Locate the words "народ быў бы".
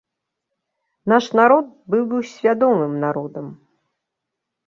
1.39-2.17